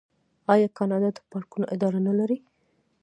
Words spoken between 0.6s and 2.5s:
کاناډا د پارکونو اداره نلري؟